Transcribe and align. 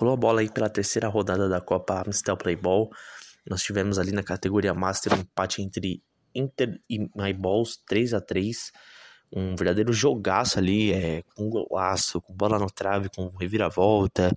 Rolou 0.00 0.14
a 0.14 0.16
bola 0.16 0.40
aí 0.40 0.48
pela 0.48 0.70
terceira 0.70 1.08
rodada 1.08 1.46
da 1.46 1.60
Copa 1.60 2.02
Amstel 2.06 2.34
Playball. 2.34 2.90
Nós 3.46 3.62
tivemos 3.62 3.98
ali 3.98 4.12
na 4.12 4.22
categoria 4.22 4.72
Master 4.72 5.12
um 5.12 5.20
empate 5.20 5.60
entre 5.60 6.02
Inter 6.34 6.80
e 6.88 7.00
My 7.14 7.34
Balls 7.34 7.82
3 7.86 8.14
a 8.14 8.20
3 8.22 8.72
um 9.30 9.54
verdadeiro 9.54 9.92
jogaço 9.92 10.58
ali, 10.58 10.90
é, 10.90 11.22
com 11.36 11.50
golaço, 11.50 12.20
com 12.20 12.34
bola 12.34 12.58
no 12.58 12.68
trave, 12.68 13.10
com 13.14 13.28
reviravolta, 13.28 14.32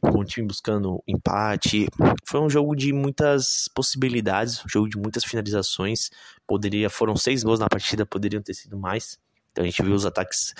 com 0.00 0.18
o 0.18 0.24
time 0.24 0.48
buscando 0.48 1.00
empate. 1.06 1.86
Foi 2.26 2.40
um 2.40 2.50
jogo 2.50 2.74
de 2.74 2.92
muitas 2.92 3.68
possibilidades, 3.72 4.64
um 4.64 4.68
jogo 4.68 4.88
de 4.88 4.98
muitas 4.98 5.24
finalizações. 5.24 6.10
Poderia, 6.44 6.90
foram 6.90 7.16
seis 7.16 7.44
gols 7.44 7.60
na 7.60 7.68
partida, 7.68 8.04
poderiam 8.04 8.42
ter 8.42 8.52
sido 8.52 8.76
mais. 8.76 9.16
Então 9.52 9.62
a 9.62 9.68
gente 9.68 9.82
viu 9.82 9.94
os 9.94 10.04
ataques 10.04 10.52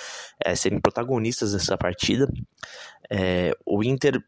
é, 0.43 0.55
serem 0.55 0.80
protagonistas 0.80 1.52
nessa 1.52 1.77
partida. 1.77 2.32
É, 3.11 3.52
o 3.66 3.82
Inter 3.82 4.23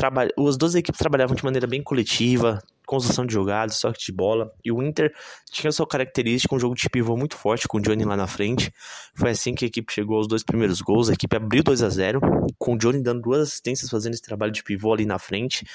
trabalha, 0.00 0.32
as 0.48 0.56
duas 0.56 0.74
equipes 0.74 0.98
trabalhavam 0.98 1.36
de 1.36 1.44
maneira 1.44 1.66
bem 1.66 1.82
coletiva, 1.82 2.58
construção 2.86 3.26
de 3.26 3.34
jogadas, 3.34 3.76
sorte 3.76 4.06
de 4.06 4.12
bola. 4.12 4.50
E 4.64 4.72
o 4.72 4.82
Inter 4.82 5.12
tinha 5.52 5.70
sua 5.70 5.86
característica, 5.86 6.54
um 6.54 6.58
jogo 6.58 6.74
de 6.74 6.88
pivô 6.88 7.16
muito 7.16 7.36
forte, 7.36 7.68
com 7.68 7.76
o 7.76 7.80
Johnny 7.80 8.04
lá 8.04 8.16
na 8.16 8.26
frente. 8.26 8.72
Foi 9.14 9.30
assim 9.30 9.54
que 9.54 9.66
a 9.66 9.68
equipe 9.68 9.92
chegou 9.92 10.16
aos 10.16 10.26
dois 10.26 10.42
primeiros 10.42 10.80
gols. 10.80 11.10
A 11.10 11.12
equipe 11.12 11.36
abriu 11.36 11.62
2 11.62 11.82
a 11.82 11.88
0 11.90 12.20
com 12.58 12.74
o 12.74 12.78
Johnny 12.78 13.02
dando 13.02 13.20
duas 13.20 13.42
assistências, 13.42 13.90
fazendo 13.90 14.14
esse 14.14 14.22
trabalho 14.22 14.50
de 14.50 14.62
pivô 14.62 14.94
ali 14.94 15.04
na 15.04 15.18
frente, 15.18 15.66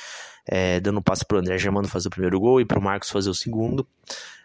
é, 0.48 0.80
dando 0.80 1.00
um 1.00 1.04
passe 1.04 1.24
para 1.24 1.38
o 1.38 1.40
André 1.40 1.58
Germano 1.60 1.88
fazer 1.88 2.08
o 2.08 2.12
primeiro 2.12 2.40
gol 2.40 2.60
e 2.60 2.66
para 2.66 2.80
o 2.80 2.82
Marcos 2.82 3.12
fazer 3.12 3.30
o 3.30 3.34
segundo. 3.36 3.88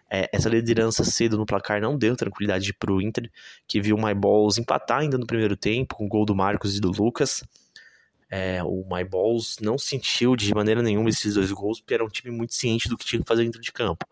É, 0.09 0.29
essa 0.31 0.47
liderança 0.47 1.03
cedo 1.03 1.37
no 1.37 1.45
placar 1.45 1.81
não 1.81 1.97
deu 1.97 2.15
tranquilidade 2.15 2.73
para 2.73 2.93
o 2.93 3.01
Inter, 3.01 3.31
que 3.67 3.81
viu 3.81 3.95
o 3.95 4.05
My 4.05 4.13
Balls 4.13 4.59
empatar 4.59 4.99
ainda 4.99 5.17
no 5.17 5.25
primeiro 5.25 5.57
tempo, 5.57 5.95
com 5.95 6.05
o 6.05 6.09
gol 6.09 6.25
do 6.25 6.35
Marcos 6.35 6.77
e 6.77 6.79
do 6.79 6.91
Lucas. 6.91 7.43
É, 8.33 8.63
o 8.63 8.85
My 8.89 9.03
Balls 9.03 9.57
não 9.59 9.77
sentiu 9.77 10.37
de 10.37 10.53
maneira 10.53 10.81
nenhuma 10.81 11.09
esses 11.09 11.33
dois 11.33 11.51
gols, 11.51 11.81
porque 11.81 11.93
era 11.93 12.05
um 12.05 12.07
time 12.07 12.33
muito 12.33 12.53
ciente 12.53 12.87
do 12.87 12.97
que 12.97 13.03
tinha 13.03 13.21
que 13.21 13.27
fazer 13.27 13.43
dentro 13.43 13.59
de 13.59 13.73
campo. 13.73 14.05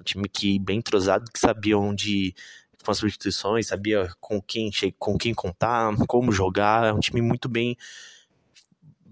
Um 0.00 0.04
time 0.04 0.28
que 0.28 0.60
bem 0.60 0.78
entrosado, 0.78 1.28
que 1.32 1.40
sabia 1.40 1.76
onde 1.76 2.32
com 2.84 2.90
as 2.92 2.98
substituições, 2.98 3.66
sabia 3.66 4.08
com 4.20 4.40
quem, 4.40 4.70
com 4.96 5.18
quem 5.18 5.34
contar, 5.34 5.92
como 6.06 6.30
jogar. 6.30 6.84
É 6.84 6.92
um 6.92 7.00
time 7.00 7.20
muito 7.20 7.48
bem 7.48 7.76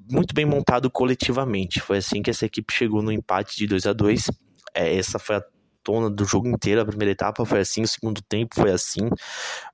muito 0.09 0.33
bem 0.33 0.45
montado 0.45 0.89
coletivamente. 0.91 1.81
Foi 1.81 1.97
assim 1.99 2.23
que 2.23 2.31
essa 2.31 2.47
equipe 2.47 2.73
chegou 2.73 3.03
no 3.03 3.11
empate 3.11 3.57
de 3.57 3.67
2 3.67 3.87
a 3.87 3.93
2 3.93 4.31
é, 4.75 4.97
Essa 4.97 5.19
foi 5.19 5.37
a 5.37 5.45
tona 5.83 6.09
do 6.09 6.25
jogo 6.25 6.47
inteiro. 6.47 6.81
A 6.81 6.87
primeira 6.87 7.11
etapa 7.11 7.45
foi 7.45 7.61
assim, 7.61 7.83
o 7.83 7.89
segundo 7.89 8.23
tempo 8.23 8.55
foi 8.55 8.71
assim. 8.71 9.09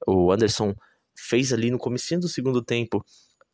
O 0.06 0.32
Anderson 0.32 0.74
fez 1.14 1.52
ali 1.52 1.70
no 1.70 1.78
começo 1.78 2.18
do 2.18 2.28
segundo 2.28 2.62
tempo 2.62 3.04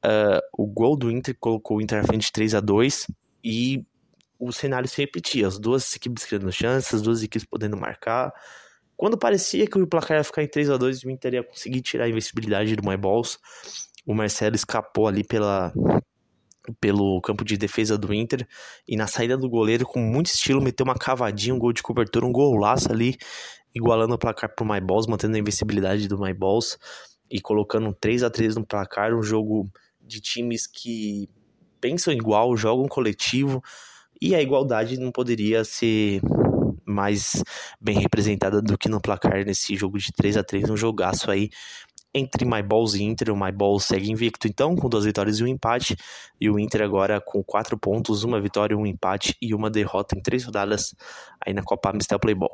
uh, 0.05 0.41
o 0.53 0.67
gol 0.67 0.97
do 0.97 1.11
Inter 1.11 1.37
colocou 1.39 1.79
o 1.79 1.81
Inter 1.81 2.01
à 2.01 2.05
frente 2.05 2.31
3 2.31 2.55
a 2.55 2.61
2 2.61 3.07
e 3.43 3.83
o 4.39 4.53
cenário 4.53 4.89
se 4.89 5.01
repetia. 5.01 5.47
As 5.47 5.59
duas 5.59 5.95
equipes 5.97 6.25
criando 6.25 6.51
chances, 6.53 6.95
as 6.95 7.03
duas 7.03 7.23
equipes 7.23 7.47
podendo 7.47 7.77
marcar. 7.77 8.33
Quando 8.97 9.19
parecia 9.19 9.67
que 9.67 9.79
o 9.79 9.87
placar 9.87 10.19
ia 10.19 10.25
ficar 10.25 10.43
em 10.43 10.49
3 10.49 10.71
a 10.71 10.77
2 10.77 11.05
o 11.05 11.11
Inter 11.11 11.35
ia 11.35 11.43
conseguir 11.43 11.81
tirar 11.81 12.05
a 12.05 12.09
invencibilidade 12.09 12.77
do 12.77 12.89
My 12.89 12.97
Balls. 12.97 13.39
O 14.07 14.15
Marcelo 14.15 14.55
escapou 14.55 15.09
ali 15.09 15.25
pela, 15.25 15.73
pelo 16.81 17.21
campo 17.23 17.45
de 17.45 17.57
defesa 17.57 17.97
do 17.97 18.13
Inter 18.13 18.47
e 18.87 18.97
na 18.97 19.07
saída 19.07 19.37
do 19.37 19.49
goleiro, 19.49 19.87
com 19.87 19.99
muito 19.99 20.27
estilo, 20.27 20.61
meteu 20.61 20.85
uma 20.85 20.95
cavadinha, 20.95 21.55
um 21.55 21.59
gol 21.59 21.73
de 21.73 21.83
cobertura, 21.83 22.27
um 22.27 22.33
golaço 22.33 22.93
ali, 22.93 23.17
igualando 23.75 24.15
o 24.15 24.19
placar 24.19 24.55
pro 24.55 24.65
My 24.65 24.81
Balls, 24.81 25.07
mantendo 25.09 25.37
a 25.37 25.39
invencibilidade 25.39 26.07
do 26.07 26.19
My 26.19 26.35
Balls 26.35 26.79
e 27.31 27.41
colocando 27.41 27.89
um 27.89 27.93
3 27.93 28.23
a 28.23 28.31
3 28.31 28.57
no 28.57 28.67
placar, 28.67 29.15
um 29.15 29.23
jogo 29.23 29.71
de 30.07 30.21
times 30.21 30.67
que 30.67 31.29
pensam 31.81 32.13
igual, 32.13 32.57
jogam 32.57 32.89
coletivo 32.89 33.63
e 34.21 34.35
a 34.35 34.41
igualdade 34.41 34.99
não 34.99 35.11
poderia 35.11 35.65
ser 35.65 36.21
mais 36.87 37.43
bem 37.81 37.99
representada 37.99 38.63
do 38.63 38.79
que 38.79 38.89
no 38.89 39.01
placar 39.01 39.45
nesse 39.45 39.75
jogo 39.77 39.99
de 39.99 40.13
3 40.13 40.37
a 40.37 40.45
3 40.45 40.71
um 40.71 40.77
jogaço 40.77 41.31
aí 41.31 41.51
entre 42.15 42.45
My 42.45 42.63
Balls 42.63 42.95
e 42.95 43.03
Inter. 43.03 43.31
O 43.31 43.37
My 43.37 43.51
Balls 43.51 43.85
segue 43.85 44.11
invicto, 44.11 44.47
então, 44.47 44.77
com 44.77 44.89
duas 44.89 45.05
vitórias 45.05 45.41
e 45.41 45.45
um 45.45 45.49
empate. 45.49 45.97
E 46.41 46.49
o 46.49 46.59
Inter 46.59 46.83
agora 46.83 47.21
com 47.21 47.43
quatro 47.43 47.77
pontos, 47.77 48.23
uma 48.23 48.41
vitória, 48.41 48.77
um 48.77 48.87
empate 48.87 49.37
e 49.43 49.53
uma 49.53 49.69
derrota 49.69 50.17
em 50.17 50.23
três 50.23 50.45
rodadas 50.45 50.95
aí 51.45 51.53
na 51.53 51.63
Copa 51.63 51.93
Mistel 51.93 52.21
Playball. 52.21 52.53